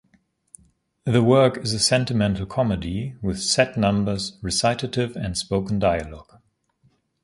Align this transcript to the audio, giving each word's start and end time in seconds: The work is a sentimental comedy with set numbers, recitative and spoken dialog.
The 1.05 1.21
work 1.21 1.57
is 1.57 1.73
a 1.75 1.79
sentimental 1.79 2.47
comedy 2.47 3.13
with 3.21 3.39
set 3.39 3.77
numbers, 3.77 4.39
recitative 4.41 5.15
and 5.15 5.37
spoken 5.37 5.77
dialog. 5.77 6.39